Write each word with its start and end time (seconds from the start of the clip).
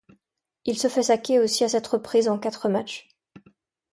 Il 0.65 0.79
se 0.79 0.87
fait 0.87 1.03
sacké 1.03 1.37
aussi 1.39 1.63
à 1.63 1.69
sept 1.69 1.85
reprises 1.85 2.27
en 2.27 2.39
quatre 2.39 2.69
matchs. 2.69 3.07